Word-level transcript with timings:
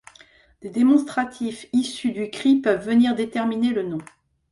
Des 0.63 0.71
démonstratifs 0.71 1.67
issus 1.73 2.11
du 2.11 2.31
cris 2.31 2.55
peuvent 2.55 2.83
venir 2.83 3.13
déterminer 3.13 3.69
le 3.69 3.83
nom. 3.83 3.99